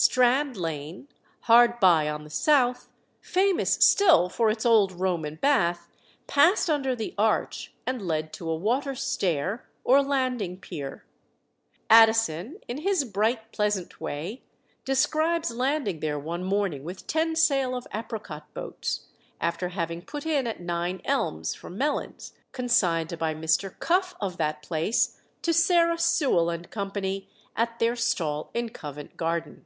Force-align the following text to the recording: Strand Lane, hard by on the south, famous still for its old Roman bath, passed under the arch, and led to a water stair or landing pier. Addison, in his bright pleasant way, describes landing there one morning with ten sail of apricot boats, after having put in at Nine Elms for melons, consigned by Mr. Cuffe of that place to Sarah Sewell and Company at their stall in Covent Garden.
Strand 0.00 0.56
Lane, 0.56 1.08
hard 1.40 1.80
by 1.80 2.08
on 2.08 2.22
the 2.22 2.30
south, 2.30 2.88
famous 3.20 3.74
still 3.80 4.28
for 4.28 4.48
its 4.48 4.64
old 4.64 4.92
Roman 4.92 5.34
bath, 5.42 5.88
passed 6.28 6.70
under 6.70 6.94
the 6.94 7.16
arch, 7.18 7.74
and 7.84 8.06
led 8.06 8.32
to 8.34 8.48
a 8.48 8.54
water 8.54 8.94
stair 8.94 9.68
or 9.82 10.00
landing 10.00 10.56
pier. 10.56 11.04
Addison, 11.90 12.60
in 12.68 12.78
his 12.82 13.04
bright 13.04 13.50
pleasant 13.50 14.00
way, 14.00 14.44
describes 14.84 15.50
landing 15.50 15.98
there 15.98 16.16
one 16.18 16.44
morning 16.44 16.84
with 16.84 17.08
ten 17.08 17.34
sail 17.34 17.74
of 17.74 17.84
apricot 17.92 18.54
boats, 18.54 19.08
after 19.40 19.70
having 19.70 20.00
put 20.02 20.24
in 20.24 20.46
at 20.46 20.60
Nine 20.60 21.00
Elms 21.04 21.56
for 21.56 21.70
melons, 21.70 22.34
consigned 22.52 23.18
by 23.18 23.34
Mr. 23.34 23.76
Cuffe 23.80 24.14
of 24.20 24.36
that 24.36 24.62
place 24.62 25.20
to 25.42 25.52
Sarah 25.52 25.98
Sewell 25.98 26.50
and 26.50 26.70
Company 26.70 27.28
at 27.56 27.80
their 27.80 27.96
stall 27.96 28.50
in 28.54 28.68
Covent 28.68 29.16
Garden. 29.16 29.64